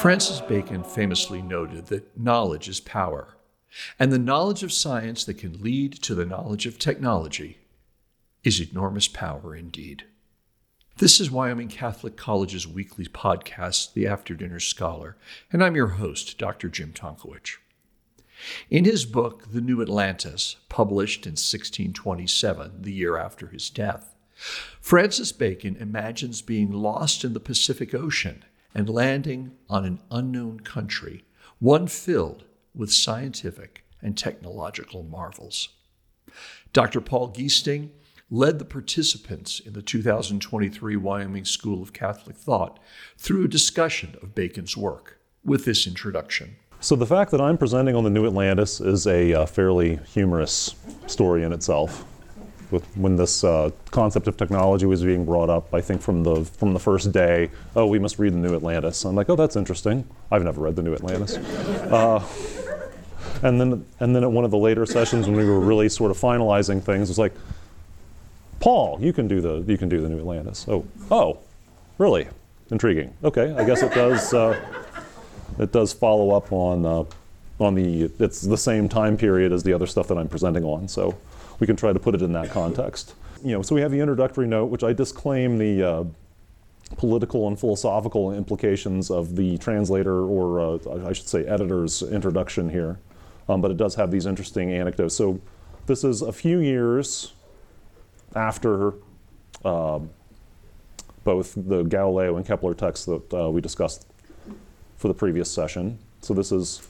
[0.00, 3.36] Francis Bacon famously noted that knowledge is power,
[3.98, 7.58] and the knowledge of science that can lead to the knowledge of technology
[8.42, 10.04] is enormous power indeed.
[10.96, 15.18] This is Wyoming Catholic College's weekly podcast, The After Dinner Scholar,
[15.52, 16.70] and I'm your host, Dr.
[16.70, 17.58] Jim Tonkowich.
[18.70, 24.14] In his book, The New Atlantis, published in 1627, the year after his death,
[24.80, 31.24] Francis Bacon imagines being lost in the Pacific Ocean and landing on an unknown country,
[31.58, 35.70] one filled with scientific and technological marvels.
[36.72, 37.00] Dr.
[37.00, 37.90] Paul Giesting
[38.30, 42.78] led the participants in the 2023 Wyoming School of Catholic Thought
[43.18, 46.56] through a discussion of Bacon's work with this introduction.
[46.82, 50.74] So, the fact that I'm presenting on the New Atlantis is a uh, fairly humorous
[51.06, 52.06] story in itself.
[52.70, 56.44] With when this uh, concept of technology was being brought up, I think from the
[56.44, 59.04] from the first day, oh, we must read the New Atlantis.
[59.04, 60.06] I'm like, oh, that's interesting.
[60.30, 61.36] I've never read the New Atlantis.
[61.36, 62.24] Uh,
[63.42, 66.10] and then and then at one of the later sessions when we were really sort
[66.10, 67.34] of finalizing things, it was like,
[68.60, 70.66] Paul, you can do the you can do the New Atlantis.
[70.68, 71.38] Oh, oh,
[71.98, 72.28] really?
[72.70, 73.12] Intriguing.
[73.24, 74.32] Okay, I guess it does.
[74.32, 74.58] Uh,
[75.58, 77.04] it does follow up on uh,
[77.58, 78.10] on the.
[78.18, 81.16] It's the same time period as the other stuff that I'm presenting on, so
[81.60, 83.14] we can try to put it in that context.
[83.44, 85.82] You know, so we have the introductory note, which I disclaim the.
[85.82, 86.04] Uh,
[86.96, 92.98] political and philosophical implications of the translator, or uh, I should say, editor's introduction here.
[93.48, 95.14] Um, but it does have these interesting anecdotes.
[95.14, 95.40] So,
[95.86, 97.32] this is a few years
[98.34, 98.94] after
[99.64, 100.00] uh,
[101.24, 104.06] both the Galileo and Kepler texts that uh, we discussed
[104.96, 105.98] for the previous session.
[106.20, 106.86] So this is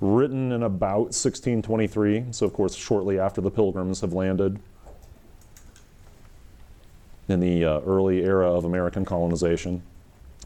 [0.00, 4.58] written in about 1623, so of course shortly after the pilgrims have landed
[7.28, 9.82] in the uh, early era of American colonization.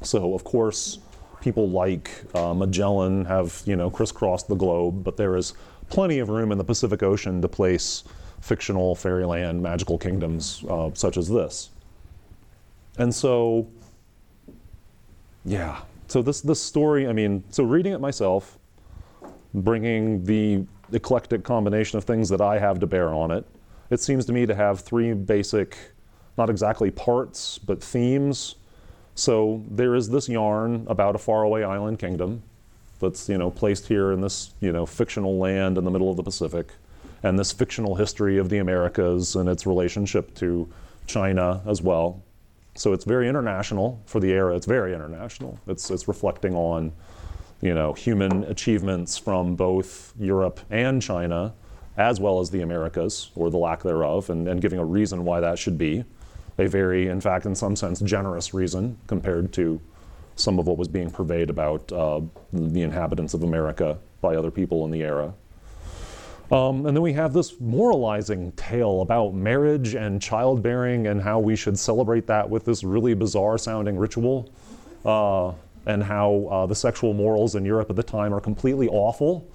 [0.03, 0.99] So of course
[1.41, 5.55] people like uh, Magellan have you know crisscrossed the globe, but there is
[5.89, 8.05] plenty of room in the Pacific Ocean to place
[8.41, 11.71] fictional fairyland magical kingdoms uh, such as this.
[12.99, 13.67] And so,
[15.45, 18.59] yeah, so this this story, I mean, so reading it myself,
[19.63, 23.45] bringing the eclectic combination of things that I have to bear on it,
[23.91, 25.77] it seems to me to have three basic,
[26.37, 28.57] not exactly parts, but themes.
[29.15, 32.43] So there is this yarn about a faraway island kingdom
[33.01, 36.17] that's you know placed here in this you know fictional land in the middle of
[36.17, 36.73] the Pacific,
[37.23, 40.69] and this fictional history of the Americas and its relationship to
[41.07, 42.23] China as well.
[42.79, 44.55] So it's very international for the era.
[44.55, 45.59] It's very international.
[45.67, 46.93] It's, it's reflecting on,
[47.61, 51.55] you know, human achievements from both Europe and China,
[51.97, 55.41] as well as the Americas, or the lack thereof, and, and giving a reason why
[55.41, 56.05] that should be.
[56.59, 59.81] A very, in fact, in some sense, generous reason compared to
[60.37, 62.21] some of what was being purveyed about uh,
[62.53, 65.35] the inhabitants of America by other people in the era.
[66.51, 71.57] Um, and then we have this moralizing tale about marriage and childbearing and how we
[71.57, 74.51] should celebrate that with this really bizarre sounding ritual,
[75.05, 75.53] uh,
[75.89, 79.51] and how uh, the sexual morals in Europe at the time are completely awful.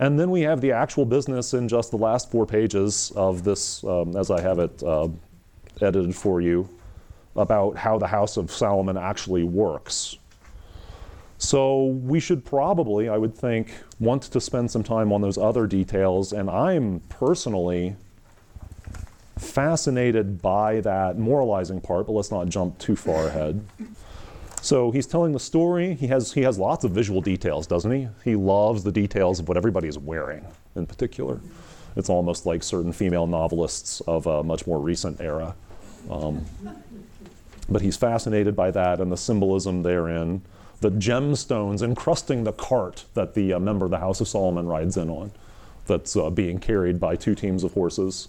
[0.00, 3.84] And then we have the actual business in just the last four pages of this,
[3.84, 5.08] um, as I have it uh,
[5.80, 6.68] edited for you,
[7.36, 10.18] about how the House of Solomon actually works.
[11.38, 15.68] So we should probably, I would think, want to spend some time on those other
[15.68, 16.32] details.
[16.32, 17.94] And I'm personally
[19.38, 23.64] fascinated by that moralizing part, but let's not jump too far ahead.
[24.62, 25.94] So he's telling the story.
[25.94, 28.08] He has, he has lots of visual details, doesn't he?
[28.24, 30.46] He loves the details of what everybody is wearing
[30.76, 31.40] in particular.
[31.96, 35.54] It's almost like certain female novelists of a much more recent era.
[36.10, 36.46] Um,
[37.68, 40.42] but he's fascinated by that and the symbolism therein
[40.82, 44.96] the gemstones encrusting the cart that the uh, member of the House of Solomon rides
[44.96, 45.30] in on,
[45.86, 48.28] that's uh, being carried by two teams of horses.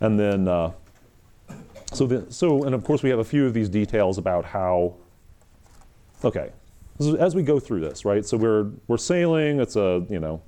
[0.00, 0.72] And then, uh,
[1.92, 4.94] so, the, so, and of course, we have a few of these details about how,
[6.26, 6.50] okay,
[7.18, 8.24] as we go through this, right?
[8.24, 10.42] So we're, we're sailing, it's a, you know,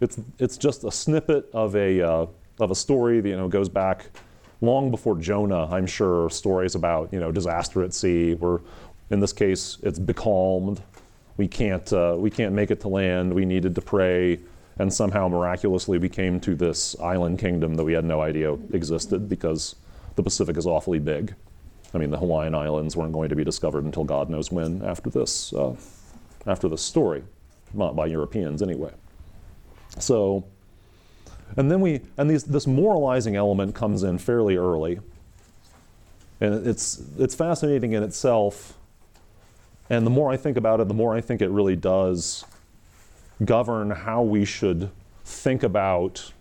[0.00, 2.26] it's, it's just a snippet of a, uh,
[2.60, 4.06] of a story that, you know, goes back
[4.60, 8.34] long before Jonah, I'm sure, stories about, you know, disaster at sea.
[8.34, 8.60] We're,
[9.10, 10.82] in this case, it's becalmed.
[11.36, 13.32] We can't, uh, we can't make it to land.
[13.32, 14.40] We needed to pray.
[14.78, 19.28] And somehow, miraculously, we came to this island kingdom that we had no idea existed
[19.28, 19.76] because
[20.16, 21.34] the Pacific is awfully big.
[21.94, 25.10] I mean, the Hawaiian Islands weren't going to be discovered until God knows when after
[25.10, 25.74] this, uh,
[26.46, 27.22] after this story,
[27.74, 28.92] not by Europeans anyway.
[29.98, 30.44] So,
[31.56, 35.00] and then we, and these, this moralizing element comes in fairly early.
[36.40, 38.74] And it's, it's fascinating in itself
[39.92, 42.46] And the more I think about it, the more I think it really does
[43.44, 44.90] govern how we should
[45.22, 46.32] think about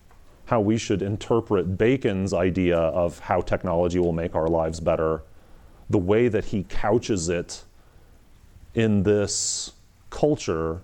[0.46, 5.24] how we should interpret Bacon's idea of how technology will make our lives better,
[5.92, 7.64] the way that he couches it
[8.74, 9.74] in this
[10.10, 10.82] culture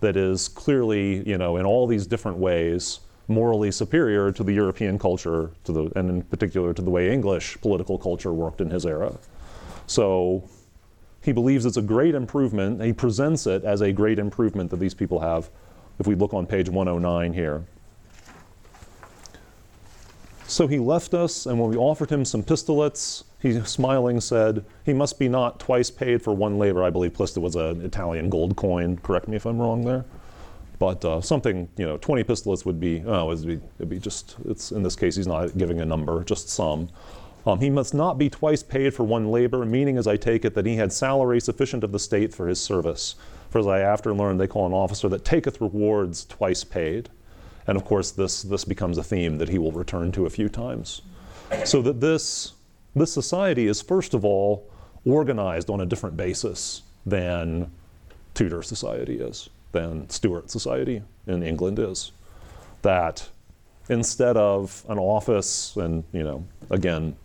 [0.00, 4.98] that is clearly, you know, in all these different ways, morally superior to the European
[4.98, 8.84] culture, to the, and in particular to the way English political culture worked in his
[8.84, 9.16] era.
[9.86, 10.48] So
[11.22, 12.82] he believes it's a great improvement.
[12.82, 15.48] He presents it as a great improvement that these people have.
[15.98, 17.64] If we look on page 109 here.
[20.52, 24.92] So he left us, and when we offered him some pistolets, he smiling said, He
[24.92, 26.84] must be not twice paid for one labor.
[26.84, 28.98] I believe Plista was an Italian gold coin.
[28.98, 30.04] Correct me if I'm wrong there.
[30.78, 34.36] But uh, something, you know, 20 pistolets would be, oh, it'd be, it'd be just,
[34.44, 36.90] it's, in this case, he's not giving a number, just some.
[37.46, 40.54] Um, he must not be twice paid for one labor, meaning, as I take it,
[40.54, 43.14] that he had salary sufficient of the state for his service.
[43.48, 47.08] For as I after learned, they call an officer that taketh rewards twice paid.
[47.66, 50.48] And of course, this, this becomes a theme that he will return to a few
[50.48, 51.02] times.
[51.64, 52.52] So that this,
[52.94, 54.68] this society is, first of all,
[55.04, 57.70] organized on a different basis than
[58.34, 62.12] Tudor society is than Stuart society in England is.
[62.82, 63.28] That
[63.88, 67.16] instead of an office and, you know, again,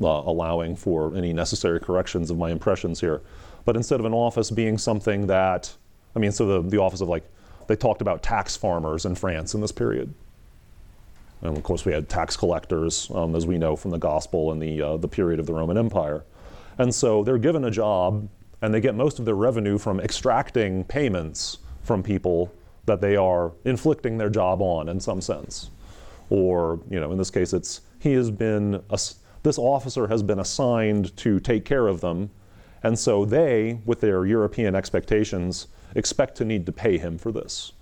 [0.00, 3.22] uh, allowing for any necessary corrections of my impressions here,
[3.64, 5.74] but instead of an office being something that,
[6.14, 7.24] I mean, so the, the office of like,
[7.68, 10.12] they talked about tax farmers in France in this period.
[11.42, 14.60] And of course, we had tax collectors, um, as we know from the gospel and
[14.60, 16.24] the, uh, the period of the Roman Empire.
[16.78, 18.28] And so they're given a job
[18.62, 22.52] and they get most of their revenue from extracting payments from people
[22.86, 25.70] that they are inflicting their job on in some sense.
[26.30, 28.82] Or, you know, in this case, it's he has been,
[29.42, 32.30] this officer has been assigned to take care of them,
[32.86, 35.66] and so they, with their European expectations,
[35.96, 37.72] expect to need to pay him for this.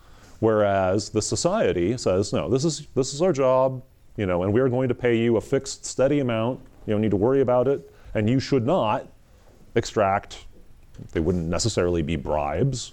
[0.40, 3.82] Whereas the society says, no, this is, this is our job,
[4.16, 6.60] you know, and we're going to pay you a fixed, steady amount.
[6.86, 9.06] You don't need to worry about it, and you should not
[9.74, 10.46] extract
[11.12, 12.92] they wouldn't necessarily be bribes,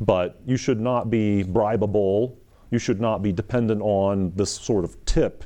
[0.00, 2.34] but you should not be bribable.
[2.70, 5.44] You should not be dependent on this sort of tip,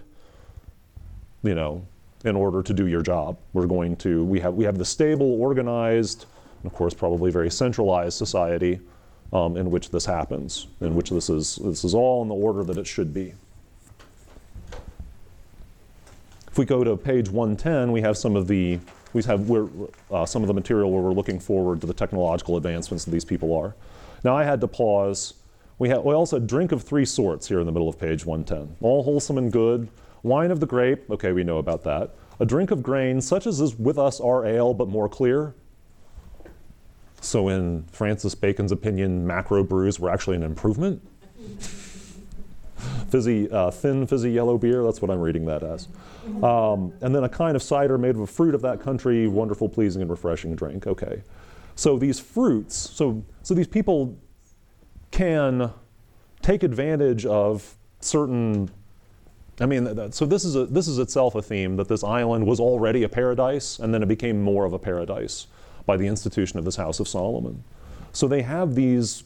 [1.42, 1.86] you know,
[2.24, 3.36] in order to do your job.
[3.52, 6.26] We're going to, we have, we have the stable, organized,
[6.62, 8.80] and of course, probably very centralized society
[9.32, 12.64] um, in which this happens, in which this is, this is all in the order
[12.64, 13.34] that it should be.
[16.48, 18.78] If we go to page 110, we have some of the
[19.12, 19.50] we have
[20.10, 23.24] uh, some of the material where we're looking forward to the technological advancements that these
[23.24, 23.74] people are.
[24.24, 25.34] Now I had to pause.
[25.78, 28.76] We, have, we also drink of three sorts here in the middle of page 110.
[28.82, 29.88] All wholesome and good.
[30.22, 32.14] Wine of the grape, okay, we know about that.
[32.40, 35.54] A drink of grain, such as is with us our ale, but more clear.
[37.20, 41.06] So, in Francis Bacon's opinion, macro brews were actually an improvement.
[43.10, 44.82] fizzy, uh, thin, fizzy yellow beer.
[44.82, 45.88] That's what I'm reading that as.
[46.42, 49.68] Um, and then a kind of cider made of a fruit of that country, wonderful,
[49.68, 50.86] pleasing, and refreshing drink.
[50.86, 51.22] Okay.
[51.74, 54.18] So these fruits, so, so these people
[55.10, 55.70] can
[56.42, 58.70] take advantage of certain.
[59.60, 62.60] I mean, so this is, a, this is itself a theme that this island was
[62.60, 65.46] already a paradise, and then it became more of a paradise
[65.86, 67.64] by the institution of this House of Solomon.
[68.12, 69.24] So they have these,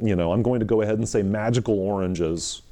[0.00, 2.62] you know, I'm going to go ahead and say magical oranges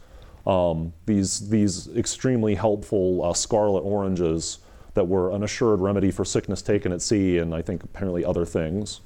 [0.47, 4.59] um, these, these extremely helpful uh, scarlet oranges
[4.95, 8.45] that were an assured remedy for sickness taken at sea and I think apparently other
[8.45, 9.01] things.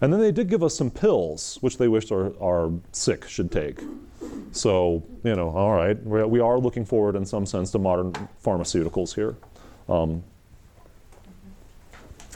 [0.00, 3.52] And then they did give us some pills, which they wished our, our sick should
[3.52, 3.80] take.
[4.52, 9.14] So, you know, all right, we are looking forward in some sense to modern pharmaceuticals
[9.14, 9.36] here.
[9.88, 10.22] Um,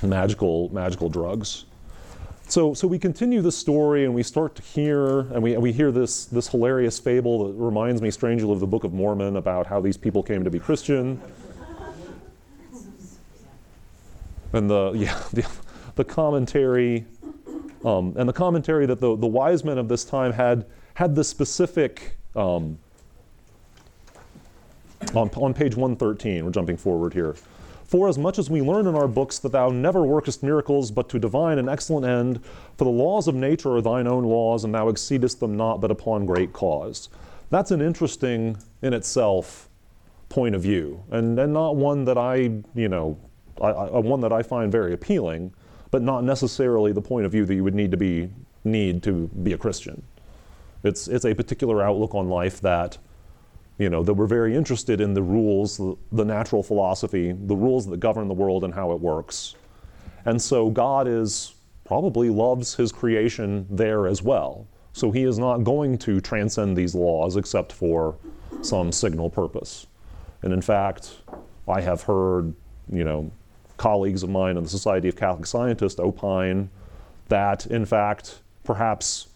[0.02, 1.64] magical, magical drugs.
[2.46, 5.90] So, so we continue the story and we start to hear, and we, we hear
[5.90, 9.80] this, this hilarious fable that reminds me strangely of the Book of Mormon about how
[9.80, 11.20] these people came to be Christian.
[14.52, 15.48] And the, yeah, the,
[15.94, 17.06] the commentary,
[17.84, 21.22] um, and the commentary that the, the wise men of this time had, had the
[21.22, 22.78] specific, um,
[25.14, 27.36] on, on page 113, we're jumping forward here.
[27.84, 31.08] For as much as we learn in our books that thou never workest miracles, but
[31.10, 32.40] to divine and excellent end,
[32.76, 35.90] for the laws of nature are thine own laws, and thou exceedest them not, but
[35.90, 37.10] upon great cause.
[37.50, 39.68] That's an interesting in itself
[40.28, 42.36] point of view, and, and not one that I,
[42.74, 43.18] you know,
[43.60, 45.52] I, I, one that I find very appealing,
[45.94, 48.28] but not necessarily the point of view that you would need to be
[48.64, 50.02] need to be a Christian.
[50.82, 52.98] It's it's a particular outlook on life that
[53.78, 58.00] you know, that we're very interested in the rules, the natural philosophy, the rules that
[58.00, 59.54] govern the world and how it works.
[60.24, 64.66] And so God is probably loves his creation there as well.
[64.94, 68.16] So he is not going to transcend these laws except for
[68.62, 69.86] some signal purpose.
[70.42, 71.20] And in fact,
[71.68, 72.52] I have heard,
[72.92, 73.30] you know,
[73.76, 76.70] colleagues of mine in the Society of Catholic Scientists opine
[77.28, 79.28] that, in fact, perhaps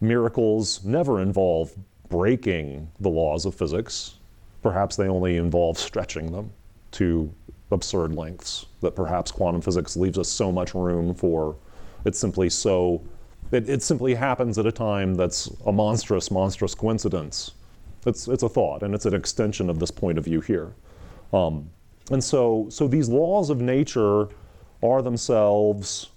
[0.00, 1.72] miracles never involve
[2.08, 4.14] breaking the laws of physics.
[4.62, 6.50] Perhaps they only involve stretching them
[6.92, 7.32] to
[7.70, 11.56] absurd lengths, that perhaps quantum physics leaves us so much room for
[12.04, 13.00] it's simply so,
[13.50, 17.52] it, it simply happens at a time that's a monstrous, monstrous coincidence.
[18.06, 20.72] It's, it's a thought, and it's an extension of this point of view here.
[21.32, 21.70] Um,
[22.12, 24.28] and so, so these laws of nature
[24.82, 26.10] are themselves,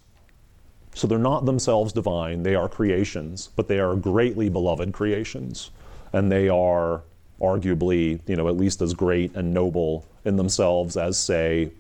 [0.94, 5.72] so they're not themselves divine, they are creations, but they are greatly beloved creations.
[6.14, 7.02] And they are
[7.42, 11.72] arguably, you know, at least as great and noble in themselves as, say,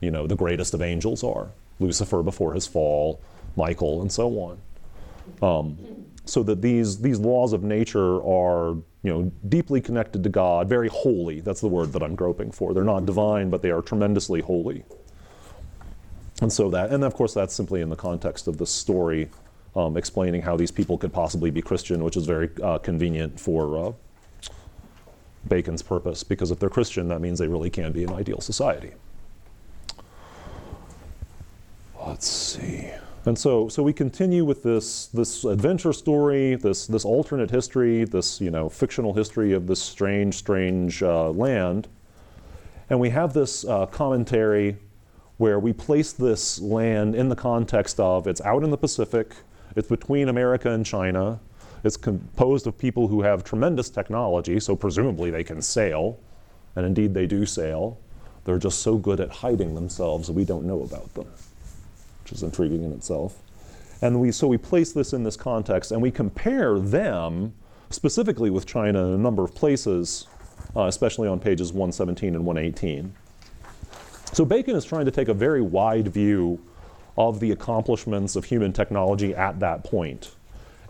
[0.00, 1.48] you know, the greatest of angels are.
[1.78, 3.20] Lucifer before his fall,
[3.56, 4.58] Michael, and so on.
[5.42, 5.78] Um,
[6.24, 10.88] so that these, these laws of nature are you know, deeply connected to God, very
[10.88, 11.40] holy.
[11.40, 12.74] That's the word that I'm groping for.
[12.74, 14.84] They're not divine, but they are tremendously holy.
[16.42, 19.30] And so that, and of course, that's simply in the context of the story
[19.76, 23.88] um, explaining how these people could possibly be Christian, which is very uh, convenient for
[23.88, 23.92] uh,
[25.48, 28.92] Bacon's purpose, because if they're Christian, that means they really can be an ideal society.
[32.06, 32.90] Let's see.
[33.26, 38.40] And so, so we continue with this, this adventure story, this, this alternate history, this
[38.40, 41.88] you know, fictional history of this strange, strange uh, land.
[42.88, 44.76] And we have this uh, commentary
[45.36, 49.34] where we place this land in the context of it's out in the Pacific,
[49.76, 51.40] it's between America and China,
[51.84, 56.18] it's composed of people who have tremendous technology, so presumably they can sail,
[56.74, 57.98] and indeed they do sail.
[58.44, 61.26] They're just so good at hiding themselves that we don't know about them
[62.30, 63.42] which is intriguing in itself.
[64.02, 67.52] And we, so we place this in this context and we compare them
[67.90, 70.26] specifically with China in a number of places,
[70.76, 73.12] uh, especially on pages 117 and 118.
[74.32, 76.60] So Bacon is trying to take a very wide view
[77.18, 80.30] of the accomplishments of human technology at that point.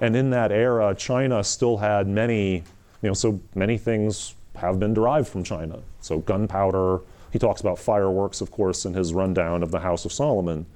[0.00, 4.92] And in that era, China still had many, you know, so many things have been
[4.92, 5.80] derived from China.
[6.00, 7.00] So gunpowder,
[7.32, 10.66] he talks about fireworks, of course, in his rundown of the House of Solomon.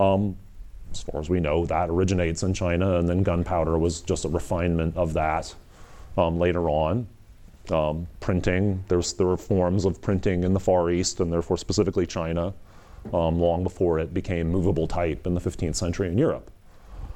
[0.00, 0.36] Um,
[0.92, 4.28] as far as we know, that originates in China, and then gunpowder was just a
[4.28, 5.54] refinement of that
[6.16, 7.06] um, later on.
[7.70, 12.06] Um, printing, there's, there were forms of printing in the Far East, and therefore specifically
[12.06, 12.52] China,
[13.12, 16.50] um, long before it became movable type in the 15th century in Europe.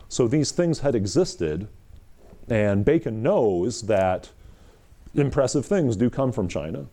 [0.08, 1.66] So these things had existed,
[2.48, 4.30] and Bacon knows that
[5.14, 6.86] impressive things do come from China.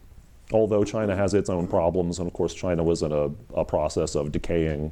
[0.52, 4.16] Although China has its own problems, and of course, China was in a, a process
[4.16, 4.92] of decaying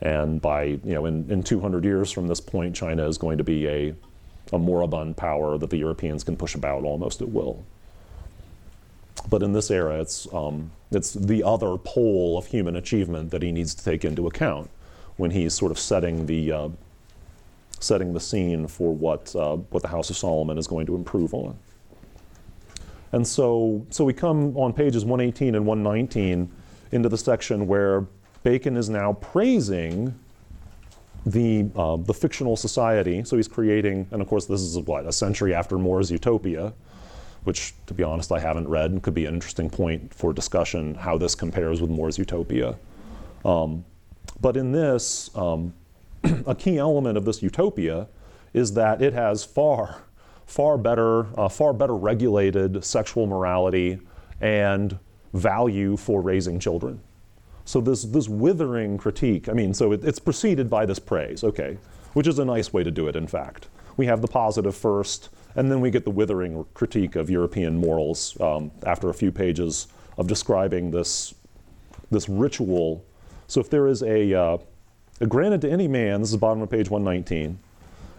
[0.00, 3.44] and by, you know, in, in 200 years from this point, China is going to
[3.44, 3.94] be a,
[4.52, 7.64] a moribund power that the Europeans can push about almost at will.
[9.28, 13.50] But in this era, it's, um, it's the other pole of human achievement that he
[13.50, 14.70] needs to take into account
[15.16, 16.68] when he's sort of setting the, uh,
[17.80, 21.32] setting the scene for what, uh, what the House of Solomon is going to improve
[21.32, 21.58] on.
[23.12, 26.50] And so, so we come on pages 118 and 119
[26.92, 28.06] into the section where
[28.46, 30.14] Bacon is now praising
[31.26, 33.24] the, uh, the fictional society.
[33.24, 36.72] So he's creating, and of course, this is what, a century after More's Utopia,
[37.42, 40.94] which, to be honest, I haven't read and could be an interesting point for discussion
[40.94, 42.76] how this compares with More's Utopia.
[43.44, 43.84] Um,
[44.40, 45.74] but in this, um,
[46.46, 48.06] a key element of this utopia
[48.54, 50.04] is that it has far,
[50.46, 53.98] far better, uh, far better regulated sexual morality
[54.40, 55.00] and
[55.32, 57.00] value for raising children.
[57.66, 61.76] So this, this withering critique, I mean, so it, it's preceded by this praise, okay,
[62.14, 63.66] which is a nice way to do it, in fact.
[63.96, 68.40] We have the positive first, and then we get the withering critique of European morals
[68.40, 71.34] um, after a few pages of describing this,
[72.08, 73.04] this ritual.
[73.48, 74.58] So if there is a, uh,
[75.20, 77.58] a granted to any man, this is bottom of page 119,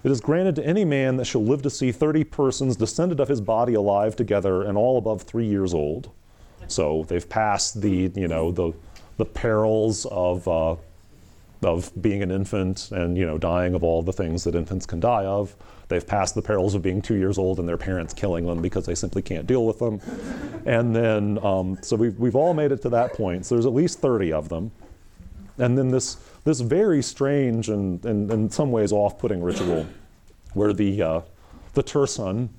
[0.03, 3.29] it is granted to any man that shall live to see 30 persons descended of
[3.29, 6.11] his body alive together and all above three years old.
[6.67, 8.73] So they've passed the, you know, the
[9.17, 10.75] the perils of, uh,
[11.63, 14.99] of being an infant and you know dying of all the things that infants can
[14.99, 15.55] die of.
[15.89, 18.85] They've passed the perils of being two years old and their parents killing them because
[18.85, 20.01] they simply can't deal with them.
[20.65, 23.45] And then, um, so we've, we've all made it to that point.
[23.45, 24.71] So there's at least 30 of them.
[25.57, 29.87] And then this, this very strange and, and, in some ways off putting ritual
[30.53, 31.21] where the, uh,
[31.73, 32.49] the Tirsan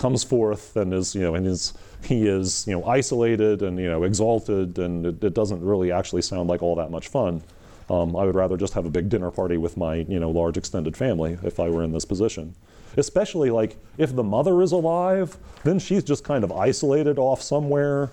[0.00, 3.88] comes forth and is, you know, and is he is you know isolated and you
[3.88, 7.42] know exalted, and it, it, doesn't really actually sound like all that much fun.
[7.90, 10.56] Um, I would rather just have a big dinner party with my, you know, large
[10.56, 12.54] extended family if I were in this position.
[12.96, 18.10] Especially like if the mother is alive, then she's just kind of isolated off somewhere.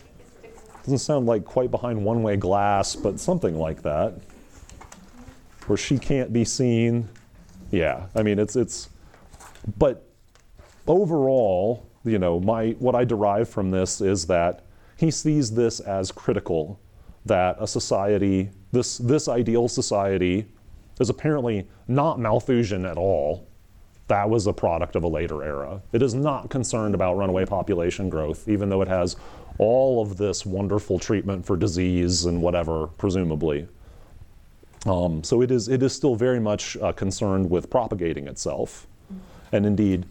[0.81, 4.15] Doesn't sound like quite behind one way glass, but something like that.
[5.67, 7.07] Where she can't be seen.
[7.69, 8.89] Yeah, I mean, it's, it's,
[9.77, 10.06] but
[10.87, 14.65] overall, you know, my, what I derive from this is that
[14.97, 16.79] he sees this as critical,
[17.25, 20.47] that a society, this, this ideal society,
[20.99, 23.47] is apparently not Malthusian at all.
[24.07, 25.81] That was a product of a later era.
[25.91, 29.17] It is not concerned about runaway population growth, even though it has
[29.57, 33.67] all of this wonderful treatment for disease and whatever, presumably.
[34.85, 38.87] Um, so it is, it is still very much uh, concerned with propagating itself.
[39.51, 40.05] And indeed,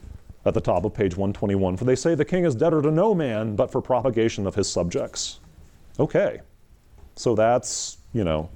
[0.46, 3.14] at the top of page 121, for they say the king is debtor to no
[3.14, 5.40] man but for propagation of his subjects.
[5.98, 6.40] Okay.
[7.16, 8.50] So that's, you know,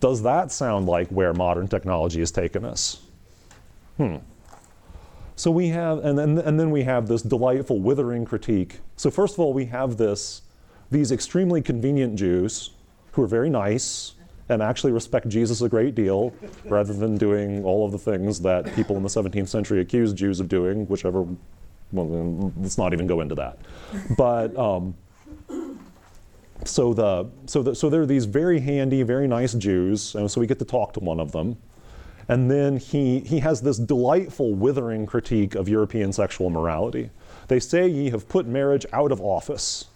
[0.00, 3.00] does that sound like where modern technology has taken us?
[3.96, 4.16] Hmm.
[5.36, 8.80] So we have, and then, and then we have this delightful withering critique.
[8.96, 10.42] So first of all, we have this,
[10.90, 12.70] these extremely convenient Jews
[13.12, 14.12] who are very nice
[14.48, 16.34] and actually respect Jesus a great deal,
[16.64, 20.40] rather than doing all of the things that people in the 17th century accused Jews
[20.40, 21.26] of doing, whichever.
[21.92, 23.58] Well, let's not even go into that.
[24.16, 24.94] But um,
[26.64, 30.40] so the so the, so there are these very handy, very nice Jews, and so
[30.40, 31.56] we get to talk to one of them.
[32.28, 37.10] And then he, he has this delightful, withering critique of European sexual morality.
[37.48, 39.86] They say ye have put marriage out of office.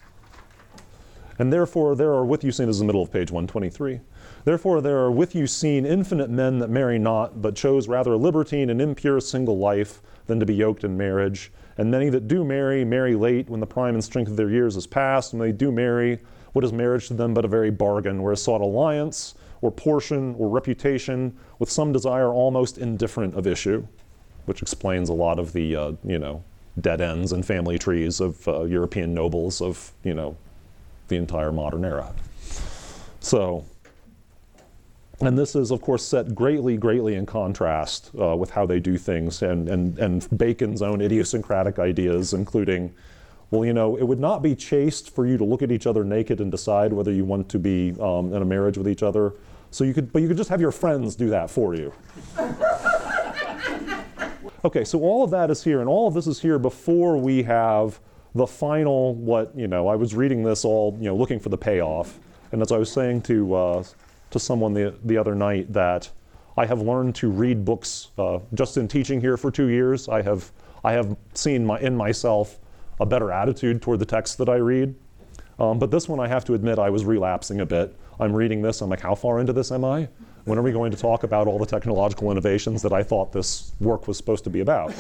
[1.39, 4.01] And therefore, there are with you seen as the middle of page 123.
[4.45, 8.17] Therefore, there are with you seen infinite men that marry not, but chose rather a
[8.17, 11.51] libertine and impure single life than to be yoked in marriage.
[11.77, 14.77] And many that do marry, marry late when the prime and strength of their years
[14.77, 15.33] is past.
[15.33, 16.19] And they do marry,
[16.53, 20.35] what is marriage to them but a very bargain, where is sought alliance, or portion,
[20.39, 23.87] or reputation, with some desire almost indifferent of issue,
[24.47, 26.43] which explains a lot of the, uh, you know,
[26.81, 30.37] dead ends and family trees of uh, European nobles of, you know,
[31.09, 32.13] the entire modern era.
[33.21, 33.65] So,
[35.21, 38.97] and this is, of course, set greatly, greatly in contrast uh, with how they do
[38.97, 42.95] things and, and, and Bacon's own idiosyncratic ideas, including,
[43.51, 46.05] well, you know, it would not be chaste for you to look at each other
[46.05, 49.35] naked and decide whether you want to be um, in a marriage with each other.
[49.73, 51.93] So you could, but you could just have your friends do that for you.
[54.65, 57.43] okay, so all of that is here, and all of this is here before we
[57.43, 57.99] have
[58.37, 61.59] the final, what, you know, I was reading this all, you know, looking for the
[61.59, 62.21] payoff.
[62.53, 63.83] And as I was saying to, uh,
[64.31, 66.11] to someone the, the other night that
[66.57, 70.09] I have learned to read books uh, just in teaching here for two years.
[70.09, 70.51] I have,
[70.83, 72.59] I have seen my, in myself
[73.01, 74.95] a better attitude toward the text that I read.
[75.59, 77.95] Um, but this one, I have to admit, I was relapsing a bit.
[78.21, 80.09] I'm reading this, I'm like, how far into this am I?
[80.45, 83.73] When are we going to talk about all the technological innovations that I thought this
[83.81, 84.93] work was supposed to be about?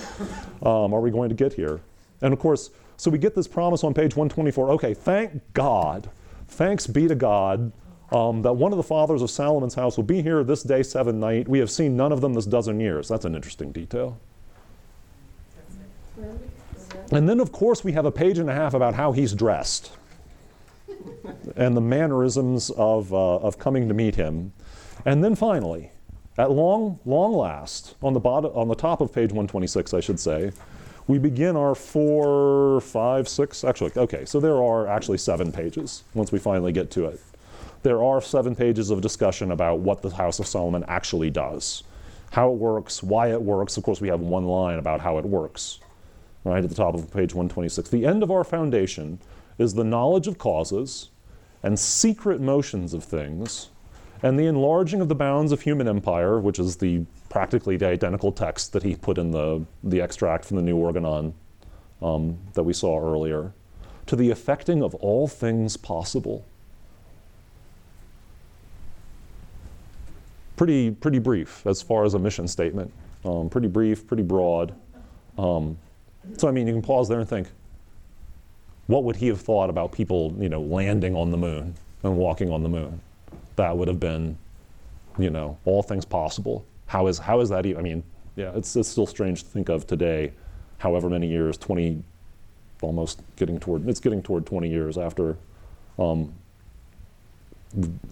[0.62, 1.80] Um, are we going to get here?
[2.20, 6.10] And of course, so we get this promise on page 124 okay, thank God,
[6.48, 7.72] thanks be to God
[8.10, 11.20] um, that one of the fathers of Solomon's house will be here this day, seven
[11.20, 11.46] night.
[11.46, 13.08] We have seen none of them this dozen years.
[13.08, 14.18] That's an interesting detail.
[17.12, 19.92] And then, of course, we have a page and a half about how he's dressed
[21.56, 24.52] and the mannerisms of, uh, of coming to meet him.
[25.04, 25.90] And then finally,
[26.38, 30.20] at long, long last, on the, bottom, on the top of page 126, I should
[30.20, 30.52] say,
[31.06, 36.32] we begin our four, five, six, actually, okay, so there are actually seven pages once
[36.32, 37.20] we finally get to it
[37.82, 41.84] there are seven pages of discussion about what the House of Solomon actually does,
[42.32, 43.76] how it works, why it works.
[43.76, 45.78] Of course, we have one line about how it works,
[46.44, 47.90] right at the top of page 126.
[47.90, 49.20] The end of our foundation
[49.58, 51.10] is the knowledge of causes
[51.62, 53.70] and secret motions of things,
[54.22, 58.32] and the enlarging of the bounds of human empire, which is the practically the identical
[58.32, 61.34] text that he put in the, the extract from the New Organon
[62.02, 63.52] um, that we saw earlier,
[64.06, 66.44] to the effecting of all things possible
[70.58, 72.92] pretty, pretty brief as far as a mission statement.
[73.24, 74.74] Um, pretty brief, pretty broad.
[75.38, 75.78] Um,
[76.36, 77.48] so, I mean, you can pause there and think,
[78.88, 82.50] what would he have thought about people, you know, landing on the moon and walking
[82.50, 83.00] on the moon?
[83.56, 84.36] That would have been,
[85.18, 86.66] you know, all things possible.
[86.86, 87.78] How is, how is that even?
[87.78, 88.02] I mean,
[88.36, 90.32] yeah, it's, it's still strange to think of today,
[90.78, 92.02] however many years, 20,
[92.82, 95.36] almost getting toward, it's getting toward 20 years after
[95.98, 96.32] um,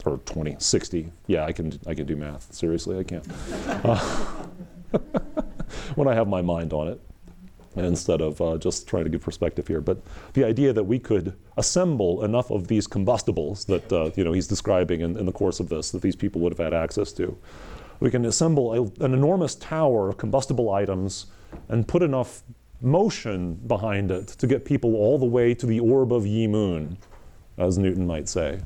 [0.05, 1.13] or 20, 60.
[1.27, 2.53] Yeah, I can, I can do math.
[2.53, 3.27] Seriously, I can't.
[3.85, 3.99] Uh,
[5.95, 7.01] when I have my mind on it.
[7.77, 9.81] instead of uh, just trying to give perspective here.
[9.81, 9.99] But
[10.33, 14.49] the idea that we could assemble enough of these combustibles that uh, you know he's
[14.49, 17.37] describing in, in, the course of this that these people would have had access to,
[18.01, 21.27] we can assemble a, an enormous tower of combustible items
[21.69, 22.43] and put enough
[22.81, 26.97] motion behind it to get people all the way to the orb of Ye Moon,
[27.59, 28.61] as Newton might say.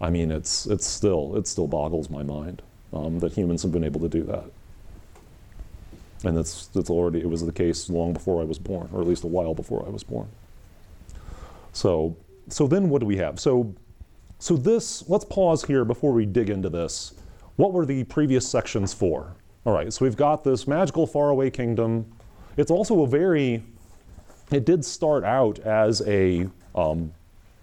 [0.00, 3.84] I mean, it's it's still it still boggles my mind um, that humans have been
[3.84, 4.44] able to do that
[6.24, 9.06] and that's that's already it was the case long before I was born, or at
[9.06, 10.28] least a while before I was born.
[11.72, 12.16] So
[12.48, 13.38] so then what do we have?
[13.38, 13.74] So
[14.38, 17.14] so this let's pause here before we dig into this.
[17.56, 19.34] What were the previous sections for?
[19.64, 22.06] All right, so we've got this magical faraway kingdom.
[22.56, 23.62] It's also a very
[24.50, 27.12] it did start out as a um,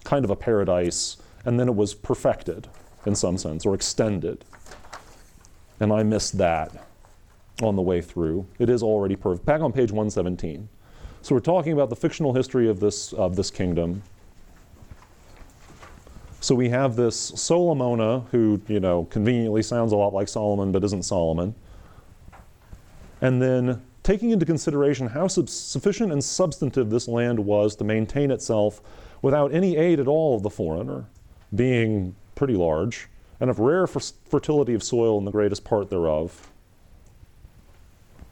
[0.04, 2.68] kind of a paradise, and then it was perfected
[3.06, 4.46] in some sense or extended.
[5.80, 6.86] And I missed that
[7.62, 8.48] on the way through.
[8.60, 9.46] It is already perfect.
[9.46, 10.70] Back on page 117.
[11.22, 14.04] So we're talking about the fictional history of this, of this kingdom.
[16.42, 20.84] So we have this Solamona, who, you know, conveniently sounds a lot like Solomon but
[20.84, 21.56] isn't Solomon.
[23.22, 28.32] And then taking into consideration how sub- sufficient and substantive this land was to maintain
[28.32, 28.82] itself
[29.22, 31.06] without any aid at all of the foreigner,
[31.56, 33.08] being pretty large,
[33.40, 36.50] and of rare fertility of soil in the greatest part thereof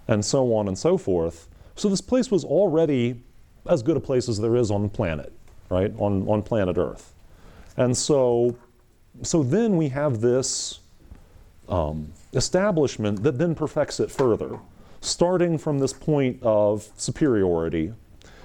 [0.08, 1.48] and so on and so forth.
[1.76, 3.22] So this place was already
[3.68, 5.32] as good a place as there is on the planet,
[5.70, 5.94] right?
[5.98, 7.14] On, on planet Earth.
[7.78, 8.58] And so,
[9.22, 10.80] so then we have this
[11.70, 14.60] um, establishment that then perfects it further,
[15.00, 17.94] starting from this point of superiority.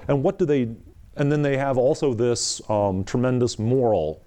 [0.07, 0.69] And what do they,
[1.17, 4.23] and then they have also this um, tremendous moral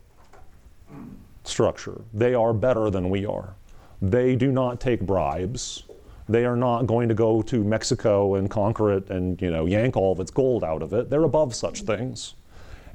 [1.50, 2.02] structure.
[2.14, 3.56] They are better than we are.
[4.02, 5.84] They do not take bribes.
[6.28, 9.98] They are not going to go to Mexico and conquer it and you know yank
[9.98, 11.10] all of its gold out of it.
[11.10, 12.36] They're above such things.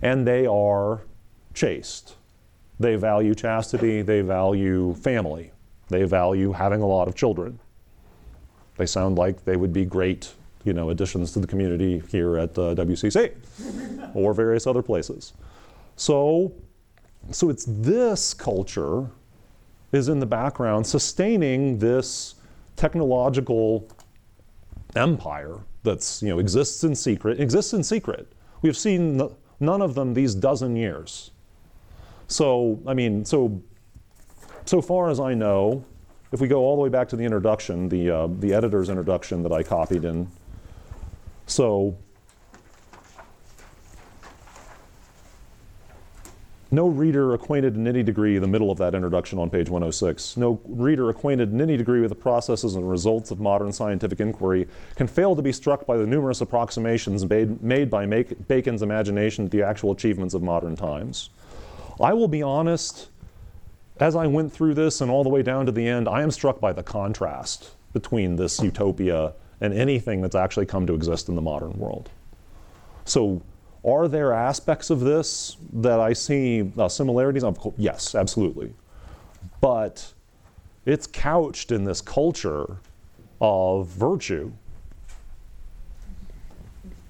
[0.03, 1.03] And they are
[1.53, 2.17] chaste.
[2.81, 5.53] They value chastity, they value family.
[5.89, 7.59] They value having a lot of children.
[8.77, 12.59] They sound like they would be great, you know, additions to the community here at
[12.59, 13.33] uh, WCC
[14.15, 15.33] or various other places.
[15.97, 16.53] So,
[17.31, 19.09] so it's this culture
[19.93, 22.35] is in the background sustaining this
[22.77, 23.89] technological
[24.97, 28.33] empire that's you know exists in secret exists in secret.
[28.63, 29.21] We have seen
[29.61, 31.31] none of them these dozen years.
[32.29, 33.63] So I mean, so
[34.65, 35.85] so far as I know,
[36.33, 39.43] if we go all the way back to the introduction, the uh, the editor's introduction
[39.43, 40.29] that I copied in.
[41.47, 41.97] So
[46.75, 50.61] No reader acquainted in any degree, the middle of that introduction on page 106, no
[50.65, 55.07] reader acquainted in any degree with the processes and results of modern scientific inquiry can
[55.07, 59.57] fail to be struck by the numerous approximations made, made by make, Bacon's imagination to
[59.57, 61.31] the actual achievements of modern times.
[62.01, 63.09] I will be honest,
[64.01, 66.33] as I went through this and all the way down to the end, I am
[66.33, 71.37] struck by the contrast between this utopia and anything that's actually come to exist in
[71.37, 72.11] the modern world.
[73.05, 73.43] So,
[73.85, 77.45] are there aspects of this that I see uh, similarities?
[77.45, 78.73] Of yes, absolutely.
[79.61, 80.13] But
[80.87, 82.79] it's couched in this culture
[83.41, 84.53] of virtue.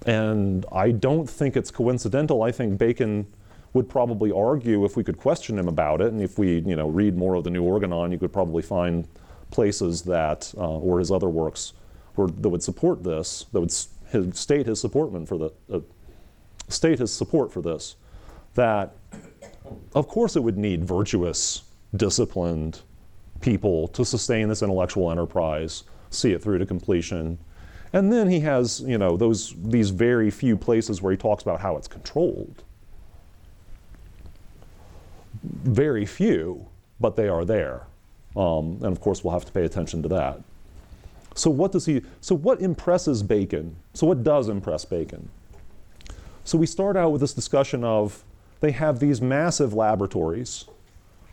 [0.07, 2.43] And I don't think it's coincidental.
[2.43, 3.27] I think Bacon
[3.73, 6.89] would probably argue if we could question him about it, and if we you know,
[6.89, 9.09] read more of the New Organon, you could probably find
[9.51, 11.73] places that, uh, or his other works,
[12.15, 13.75] where, that would support this, that would
[14.11, 15.81] his, state his supportment for the, uh,
[16.68, 17.96] state his support for this,
[18.55, 18.94] that
[19.94, 21.62] of course it would need virtuous,
[21.96, 22.81] disciplined
[23.40, 27.38] people to sustain this intellectual enterprise, see it through to completion.
[27.92, 31.61] And then he has, you know, those these very few places where he talks about
[31.61, 32.64] how it's controlled.
[35.42, 36.66] Very few,
[37.00, 37.87] but they are there.
[38.37, 40.40] Um, and of course, we'll have to pay attention to that.
[41.35, 42.03] So what does he?
[42.20, 43.77] So what impresses Bacon?
[43.92, 45.29] So what does impress Bacon?
[46.47, 48.23] So we start out with this discussion of
[48.61, 50.67] they have these massive laboratories.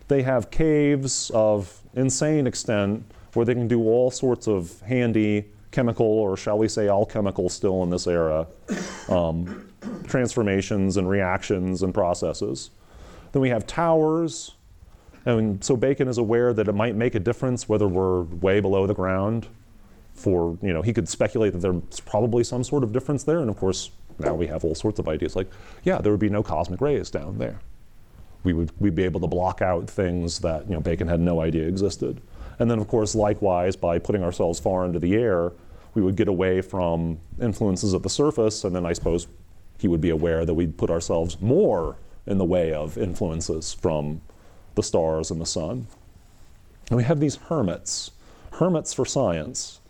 [0.08, 6.06] They have caves of insane extent where they can do all sorts of handy chemical,
[6.06, 8.46] or shall we say alchemical still in this era,
[9.08, 9.68] um,
[10.06, 12.70] transformations and reactions and processes.
[13.32, 14.52] Then we have towers.
[15.24, 18.86] And so Bacon is aware that it might make a difference whether we're way below
[18.86, 19.46] the ground.
[20.14, 23.38] For, you know, he could speculate that there's probably some sort of difference there.
[23.38, 25.50] And of course, now we have all sorts of ideas like,
[25.84, 27.60] yeah, there would be no cosmic rays down there.
[28.44, 31.40] We would we'd be able to block out things that you know Bacon had no
[31.40, 32.20] idea existed.
[32.58, 35.52] And then of course likewise by putting ourselves far into the air,
[35.94, 39.28] we would get away from influences at the surface, and then I suppose
[39.78, 41.96] he would be aware that we'd put ourselves more
[42.26, 44.20] in the way of influences from
[44.74, 45.86] the stars and the sun.
[46.88, 48.12] And we have these hermits,
[48.52, 49.80] hermits for science.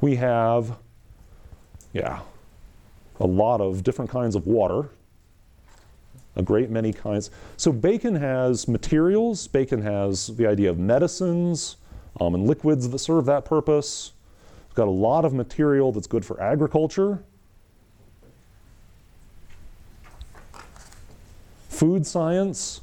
[0.00, 0.76] We have,
[1.96, 2.20] yeah,
[3.20, 4.90] a lot of different kinds of water,
[6.36, 7.30] a great many kinds.
[7.56, 11.76] So Bacon has materials, Bacon has the idea of medicines
[12.20, 14.12] um, and liquids that serve that purpose.
[14.68, 17.22] We've got a lot of material that's good for agriculture.
[21.70, 22.82] Food science,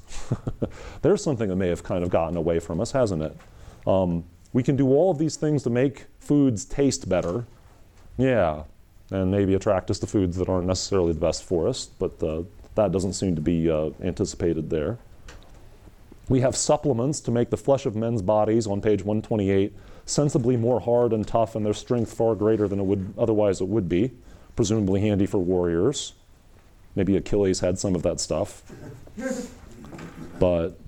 [1.04, 3.38] there's something that may have kind of gotten away from us, hasn't it?
[3.86, 4.24] Um,
[4.54, 7.46] we can do all of these things to make foods taste better.
[8.18, 8.64] Yeah,
[9.14, 12.42] and maybe attract us to foods that aren't necessarily the best for us, but uh,
[12.74, 14.98] that doesn't seem to be uh, anticipated there.
[16.30, 19.72] We have supplements to make the flesh of men's bodies on page 128
[20.06, 23.68] sensibly more hard and tough and their strength far greater than it would otherwise it
[23.68, 24.12] would be,
[24.56, 26.14] presumably handy for warriors.
[26.96, 28.64] Maybe Achilles had some of that stuff.
[30.40, 30.80] But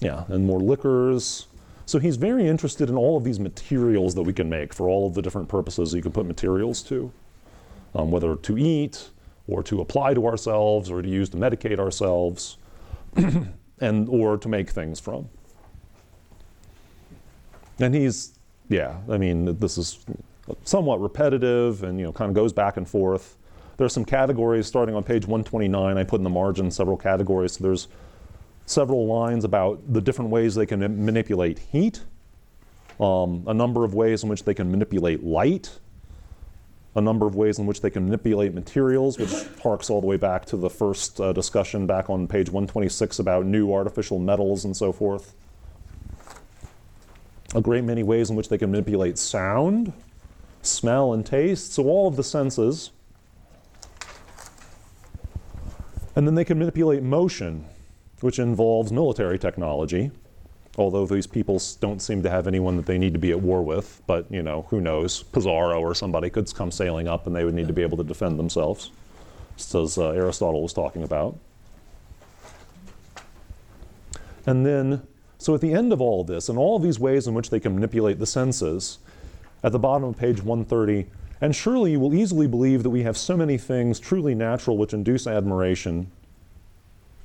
[0.00, 1.46] yeah, and more liquors.
[1.88, 5.06] So he's very interested in all of these materials that we can make for all
[5.06, 7.10] of the different purposes you can put materials to,
[7.94, 9.08] um, whether to eat
[9.46, 12.58] or to apply to ourselves or to use to medicate ourselves,
[13.80, 15.30] and or to make things from.
[17.78, 20.04] And he's, yeah, I mean, this is
[20.64, 23.38] somewhat repetitive and you know kind of goes back and forth.
[23.78, 25.96] There's some categories starting on page 129.
[25.96, 27.52] I put in the margin several categories.
[27.52, 27.88] So there's
[28.68, 32.02] several lines about the different ways they can manipulate heat,
[33.00, 35.78] um, a number of ways in which they can manipulate light,
[36.94, 40.18] a number of ways in which they can manipulate materials, which harks all the way
[40.18, 44.76] back to the first uh, discussion back on page 126 about new artificial metals and
[44.76, 45.34] so forth.
[47.54, 49.94] A great many ways in which they can manipulate sound,
[50.60, 52.90] smell, and taste, so all of the senses.
[56.14, 57.64] And then they can manipulate motion,
[58.20, 60.10] which involves military technology,
[60.76, 63.62] although these people don't seem to have anyone that they need to be at war
[63.62, 64.02] with.
[64.06, 65.22] But, you know, who knows?
[65.22, 68.04] Pizarro or somebody could come sailing up and they would need to be able to
[68.04, 68.90] defend themselves,
[69.56, 71.38] just as uh, Aristotle was talking about.
[74.46, 75.02] And then,
[75.36, 77.60] so at the end of all of this, and all these ways in which they
[77.60, 78.98] can manipulate the senses,
[79.62, 83.16] at the bottom of page 130, and surely you will easily believe that we have
[83.16, 86.10] so many things truly natural which induce admiration,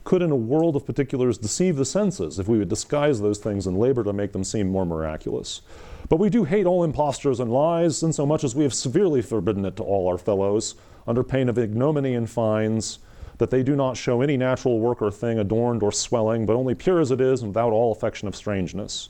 [0.04, 3.68] could in a world of particulars deceive the senses if we would disguise those things
[3.68, 5.62] and labor to make them seem more miraculous.
[6.10, 9.78] But we do hate all impostures and lies, insomuch as we have severely forbidden it
[9.78, 10.76] to all our fellows,
[11.08, 13.00] under pain of ignominy and fines,
[13.38, 16.76] that they do not show any natural work or thing adorned or swelling, but only
[16.76, 19.10] pure as it is, and without all affection of strangeness.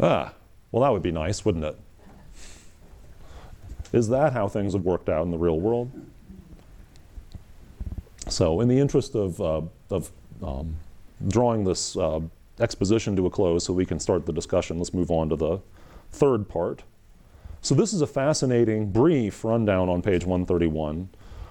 [0.00, 0.34] Ah,
[0.70, 1.78] well, that would be nice, wouldn't it?
[3.92, 5.90] Is that how things have worked out in the real world?
[8.28, 10.10] So, in the interest of, uh, of
[10.42, 10.76] um,
[11.28, 12.20] drawing this uh,
[12.60, 15.60] exposition to a close so we can start the discussion, let's move on to the
[16.10, 16.82] third part.
[17.60, 21.08] So, this is a fascinating, brief rundown on page 131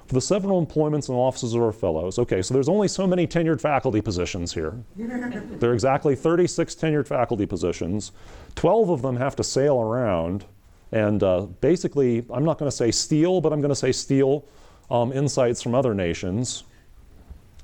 [0.07, 2.19] for the several employments and offices of our fellows.
[2.19, 4.75] Okay, so there's only so many tenured faculty positions here.
[4.97, 8.11] there are exactly 36 tenured faculty positions.
[8.55, 10.45] 12 of them have to sail around
[10.93, 14.45] and uh, basically, I'm not going to say steal, but I'm going to say steal
[14.89, 16.63] um, insights from other nations.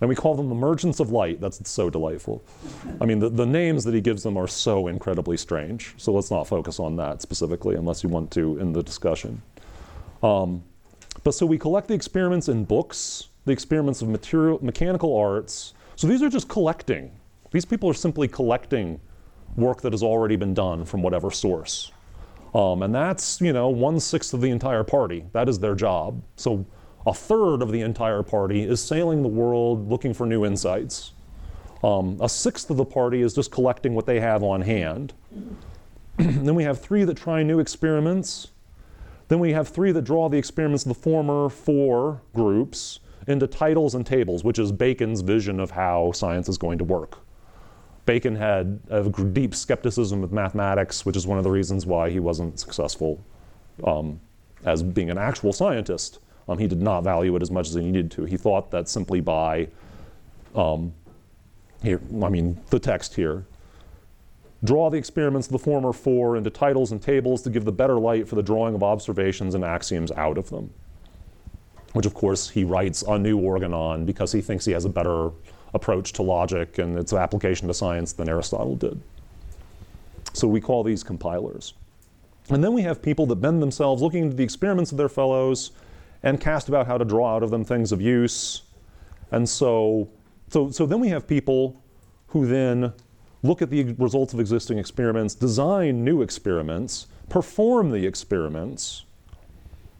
[0.01, 1.41] And we call them the merchants of light.
[1.41, 2.41] That's so delightful.
[3.01, 5.93] I mean, the, the names that he gives them are so incredibly strange.
[5.97, 9.41] So let's not focus on that specifically unless you want to in the discussion.
[10.23, 10.63] Um,
[11.23, 15.73] but so we collect the experiments in books, the experiments of material, mechanical arts.
[15.97, 17.11] So these are just collecting.
[17.51, 19.01] These people are simply collecting
[19.57, 21.91] work that has already been done from whatever source.
[22.55, 25.25] Um, and that's, you know, one sixth of the entire party.
[25.33, 26.21] That is their job.
[26.37, 26.65] So
[27.05, 31.13] a third of the entire party is sailing the world looking for new insights.
[31.83, 35.13] Um, a sixth of the party is just collecting what they have on hand.
[36.17, 38.49] then we have three that try new experiments.
[39.29, 43.95] Then we have three that draw the experiments of the former four groups into titles
[43.95, 47.19] and tables, which is Bacon's vision of how science is going to work.
[48.05, 52.19] Bacon had a deep skepticism of mathematics, which is one of the reasons why he
[52.19, 53.23] wasn't successful
[53.83, 54.19] um,
[54.65, 56.19] as being an actual scientist.
[56.49, 58.25] Um, he did not value it as much as he needed to.
[58.25, 59.67] He thought that simply by,
[60.55, 60.91] um,
[61.83, 63.45] here, I mean, the text here,
[64.63, 67.99] draw the experiments of the former four into titles and tables to give the better
[67.99, 70.71] light for the drawing of observations and axioms out of them.
[71.93, 75.29] Which, of course, he writes a new organon because he thinks he has a better
[75.75, 78.99] approach to logic and its application to science than Aristotle did.
[80.33, 81.75] So we call these compilers.
[82.49, 85.71] And then we have people that bend themselves looking into the experiments of their fellows
[86.23, 88.63] and cast about how to draw out of them things of use.
[89.31, 90.09] And so,
[90.49, 91.81] so, so then we have people
[92.27, 92.93] who then
[93.43, 99.05] look at the results of existing experiments, design new experiments, perform the experiments,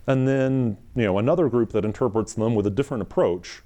[0.08, 3.62] and then you know another group that interprets them with a different approach.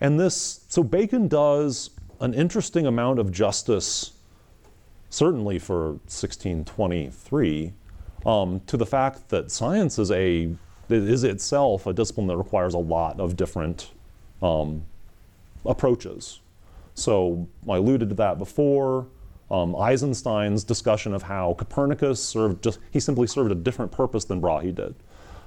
[0.00, 4.12] And this, so Bacon does an interesting amount of justice,
[5.10, 7.72] certainly for 1623,
[8.26, 10.54] um, to the fact that science is a
[10.88, 13.90] is itself a discipline that requires a lot of different
[14.42, 14.84] um,
[15.64, 16.40] approaches.
[16.94, 19.06] So I alluded to that before.
[19.50, 24.40] Um, Eisenstein's discussion of how Copernicus served just, he simply served a different purpose than
[24.40, 24.94] Brahe did.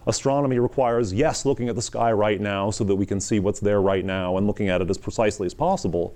[0.06, 3.60] Astronomy requires, yes, looking at the sky right now so that we can see what's
[3.60, 6.16] there right now and looking at it as precisely as possible,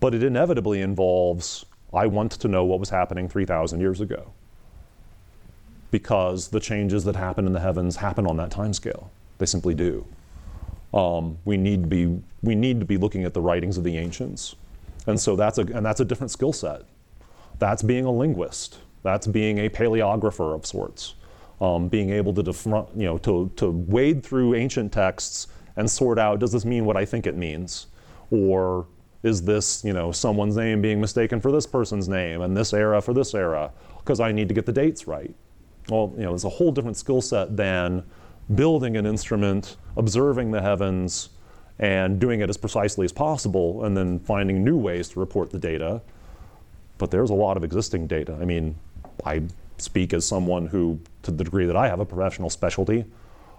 [0.00, 4.32] but it inevitably involves, I want to know what was happening 3,000 years ago.
[5.96, 9.10] Because the changes that happen in the heavens happen on that time scale.
[9.38, 10.04] They simply do.
[10.92, 13.96] Um, we, need to be, we need to be looking at the writings of the
[13.96, 14.56] ancients.
[15.06, 16.82] And so that's a, and that's a different skill set.
[17.58, 18.80] That's being a linguist.
[19.04, 21.14] That's being a paleographer of sorts.
[21.62, 22.42] Um, being able to,
[22.94, 26.98] you know, to, to wade through ancient texts and sort out, does this mean what
[26.98, 27.86] I think it means?
[28.30, 28.84] Or
[29.22, 33.00] is this, you know, someone's name being mistaken for this person's name and this era
[33.00, 33.72] for this era?
[33.96, 35.34] Because I need to get the dates right.
[35.88, 38.02] Well, you know, it's a whole different skill set than
[38.54, 41.30] building an instrument, observing the heavens,
[41.78, 45.58] and doing it as precisely as possible, and then finding new ways to report the
[45.58, 46.00] data.
[46.98, 48.36] But there's a lot of existing data.
[48.40, 48.76] I mean,
[49.24, 49.42] I
[49.78, 53.04] speak as someone who, to the degree that I have a professional specialty,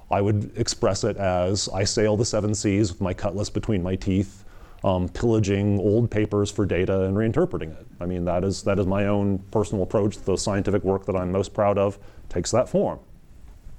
[0.09, 3.95] I would express it as I sail the seven seas with my cutlass between my
[3.95, 4.45] teeth,
[4.83, 7.85] um, pillaging old papers for data and reinterpreting it.
[7.99, 10.17] I mean, that is, that is my own personal approach.
[10.17, 11.97] The scientific work that I'm most proud of
[12.29, 12.99] takes that form.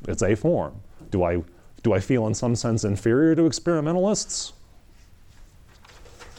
[0.06, 0.80] It's a form.
[1.10, 1.42] Do I,
[1.82, 4.52] do I feel in some sense inferior to experimentalists?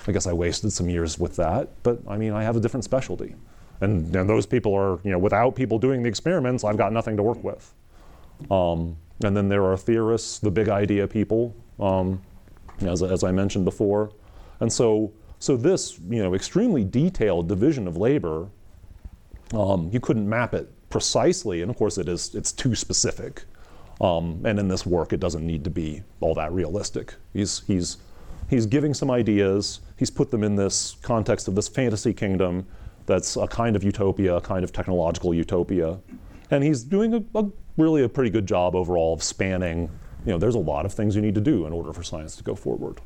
[0.07, 2.83] I guess I wasted some years with that, but I mean, I have a different
[2.83, 3.35] specialty.
[3.81, 7.15] And, and those people are, you know, without people doing the experiments, I've got nothing
[7.17, 7.73] to work with.
[8.49, 12.21] Um, and then there are theorists, the big idea people, um,
[12.81, 14.11] as, as I mentioned before.
[14.59, 18.47] And so, so this, you know, extremely detailed division of labor,
[19.53, 23.43] um, you couldn't map it precisely, and of course it is, it's too specific.
[24.01, 27.15] Um, and in this work, it doesn't need to be all that realistic.
[27.33, 27.97] He's, he's,
[28.49, 32.65] he's giving some ideas, he's put them in this context of this fantasy kingdom
[33.05, 35.99] that's a kind of utopia, a kind of technological utopia.
[36.51, 39.89] And he's doing a, a, really a pretty good job overall of spanning,
[40.25, 42.35] you know, there's a lot of things you need to do in order for science
[42.35, 42.99] to go forward.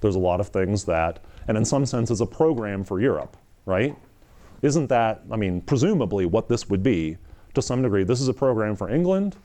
[0.00, 3.36] There's a lot of things that, and in some sense, is a program for Europe,
[3.66, 3.96] right?
[4.62, 7.16] Isn't that, I mean, presumably what this would be
[7.54, 8.04] to some degree?
[8.04, 9.36] This is a program for England,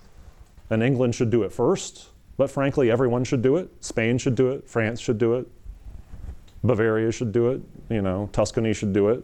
[0.69, 3.69] and England should do it first, but frankly, everyone should do it.
[3.83, 5.47] Spain should do it, France should do it,
[6.63, 9.23] Bavaria should do it, you know, Tuscany should do it.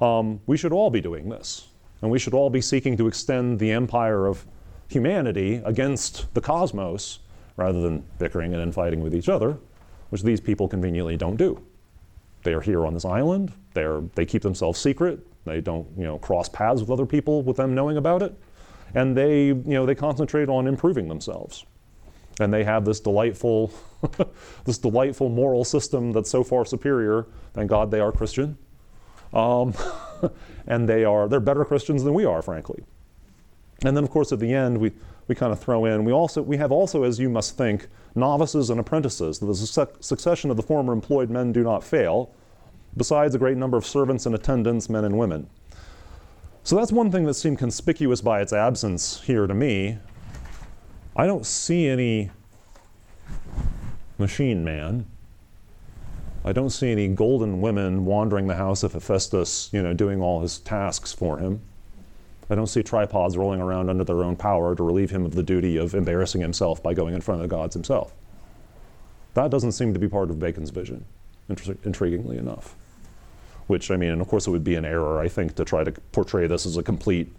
[0.00, 1.68] Um, we should all be doing this,
[2.00, 4.44] and we should all be seeking to extend the empire of
[4.88, 7.20] humanity against the cosmos
[7.56, 9.58] rather than bickering and infighting with each other,
[10.12, 11.60] which these people conveniently don't do.
[12.44, 13.52] They are here on this island.
[13.72, 15.26] They're, they keep themselves secret.
[15.44, 18.34] They don't, you know, cross paths with other people with them knowing about it
[18.94, 21.64] and they, you know, they concentrate on improving themselves.
[22.40, 23.72] And they have this delightful,
[24.64, 27.26] this delightful moral system that's so far superior.
[27.54, 28.56] Thank God they are Christian.
[29.32, 29.74] Um,
[30.66, 32.84] and they are, they're better Christians than we are, frankly.
[33.84, 34.92] And then, of course, at the end, we,
[35.28, 38.70] we kind of throw in, we also, we have also, as you must think, novices
[38.70, 39.38] and apprentices.
[39.38, 39.54] The
[40.00, 42.34] succession of the former employed men do not fail,
[42.96, 45.48] besides a great number of servants and attendants, men and women.
[46.64, 49.98] So that's one thing that seemed conspicuous by its absence here to me.
[51.16, 52.30] I don't see any
[54.18, 55.06] machine man.
[56.44, 60.40] I don't see any golden women wandering the house of Hephaestus, you know, doing all
[60.42, 61.62] his tasks for him.
[62.50, 65.42] I don't see tripods rolling around under their own power to relieve him of the
[65.42, 68.12] duty of embarrassing himself by going in front of the gods himself.
[69.34, 71.04] That doesn't seem to be part of Bacon's vision,
[71.48, 72.76] intriguingly enough
[73.66, 75.84] which I mean, and of course, it would be an error, I think, to try
[75.84, 77.32] to portray this as a complete,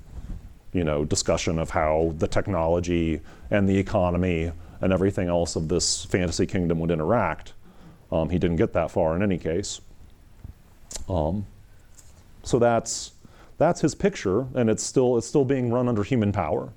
[0.71, 3.21] you know, discussion of how the technology
[3.51, 4.51] and the economy
[4.81, 7.53] and everything else of this fantasy kingdom would interact.
[8.11, 9.79] Um, he didn't get that far in any case.
[11.09, 11.45] Um,
[12.43, 13.11] so that's
[13.57, 16.73] that's his picture, and it's still it's still being run under human power.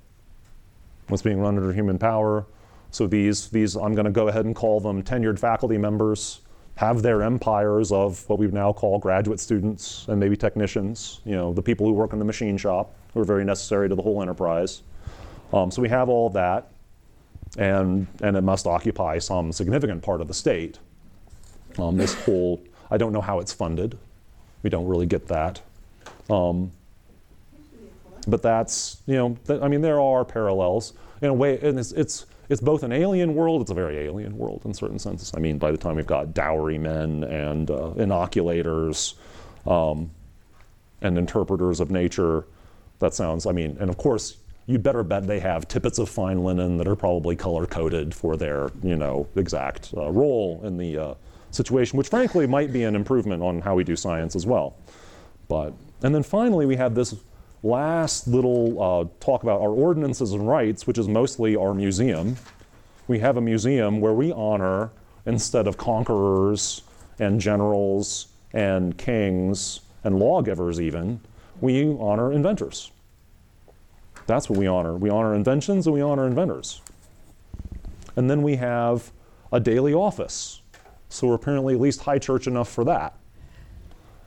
[1.09, 2.45] It's being run under human power.
[2.91, 6.41] So these these I'm going to go ahead and call them tenured faculty members
[6.77, 11.51] have their empires of what we now call graduate students and maybe technicians, you know,
[11.51, 14.21] the people who work in the machine shop, who are very necessary to the whole
[14.21, 14.83] enterprise.
[15.53, 16.69] Um, so we have all of that,
[17.57, 20.77] and, and it must occupy some significant part of the state.
[21.79, 22.61] Um, this whole,
[22.91, 23.97] I don't know how it's funded.
[24.61, 25.61] We don't really get that.
[26.29, 26.71] Um,
[28.27, 31.93] but that's, you know, th- I mean, there are parallels in a way, and it's,
[31.93, 35.31] it's, it's both an alien world, it's a very alien world in certain senses.
[35.35, 39.15] I mean, by the time we've got dowry men and uh, inoculators
[39.65, 40.11] um,
[41.01, 42.45] and interpreters of nature,
[42.99, 46.43] that sounds, I mean, and of course, you'd better bet they have tippets of fine
[46.43, 50.97] linen that are probably color coded for their, you know, exact uh, role in the
[50.97, 51.13] uh,
[51.51, 54.75] situation, which frankly might be an improvement on how we do science as well.
[55.47, 57.15] But, and then finally, we have this
[57.63, 62.35] last little uh, talk about our ordinances and rites, which is mostly our museum.
[63.07, 64.91] We have a museum where we honor,
[65.25, 66.83] instead of conquerors
[67.19, 71.19] and generals and kings and lawgivers, even,
[71.61, 72.91] we honor inventors.
[74.27, 74.95] That's what we honor.
[74.95, 76.81] We honor inventions and we honor inventors.
[78.15, 79.11] And then we have
[79.51, 80.61] a daily office.
[81.09, 83.15] So we're apparently at least high church enough for that.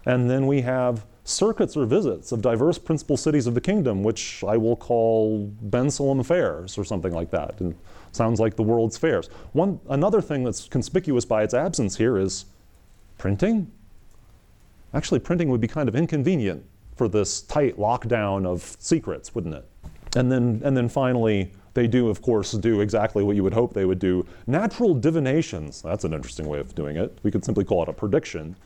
[0.07, 4.43] And then we have circuits or visits of diverse principal cities of the kingdom, which
[4.47, 7.61] I will call Bensalem fairs or something like that.
[7.61, 7.75] And
[8.13, 9.29] sounds like the world's fairs.
[9.53, 12.47] One another thing that's conspicuous by its absence here is
[13.19, 13.71] printing.
[14.93, 16.65] Actually, printing would be kind of inconvenient
[16.97, 19.65] for this tight lockdown of secrets, wouldn't it?
[20.17, 23.73] And then, and then finally, they do, of course, do exactly what you would hope
[23.73, 25.83] they would do natural divinations.
[25.83, 27.17] That's an interesting way of doing it.
[27.23, 28.57] We could simply call it a prediction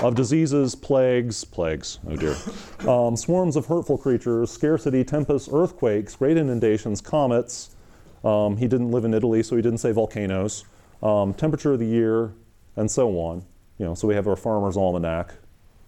[0.00, 2.36] of diseases, plagues, plagues, oh dear,
[2.88, 7.76] um, swarms of hurtful creatures, scarcity, tempests, earthquakes, great inundations, comets.
[8.24, 10.64] Um, he didn't live in Italy, so he didn't say volcanoes.
[11.02, 12.32] Um, temperature of the year,
[12.76, 13.44] and so on.
[13.78, 15.34] You know, so we have our farmer's almanac,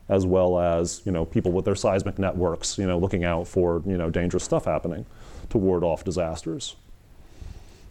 [0.09, 3.83] as well as you know people with their seismic networks, you know, looking out for
[3.87, 5.07] you know dangerous stuff happening
[5.51, 6.77] to ward off disasters.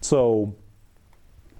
[0.02, 0.54] So,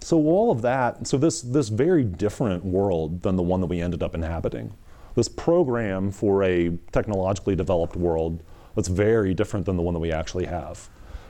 [0.06, 3.82] so all of that, so this this very different world than the one that we
[3.82, 4.72] ended up inhabiting.
[5.16, 8.44] This program for a technologically developed world
[8.76, 10.90] that's very different than the one that we actually have,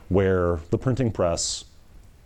[0.10, 1.64] where the printing press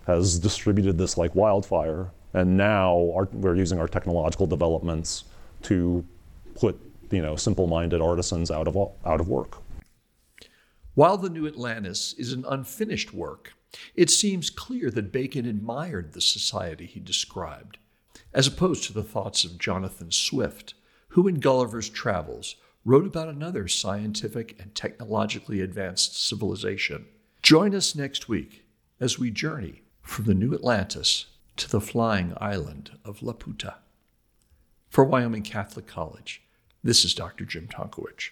[0.07, 5.25] has distributed this like wildfire, and now our, we're using our technological developments
[5.61, 6.03] to
[6.55, 6.79] put
[7.11, 8.75] you know, simple-minded artisans out of,
[9.05, 9.57] out of work.
[10.95, 13.53] While the New Atlantis is an unfinished work,
[13.95, 17.77] it seems clear that Bacon admired the society he described,
[18.33, 20.73] as opposed to the thoughts of Jonathan Swift,
[21.09, 22.55] who in Gulliver's Travels
[22.85, 27.05] wrote about another scientific and technologically advanced civilization.
[27.41, 28.65] Join us next week
[28.99, 33.75] as we journey from the New Atlantis to the flying island of Laputa.
[34.89, 36.41] For Wyoming Catholic College,
[36.83, 37.45] this is Dr.
[37.45, 38.31] Jim Tonkowich.